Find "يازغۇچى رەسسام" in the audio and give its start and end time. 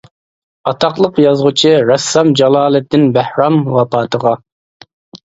1.23-2.31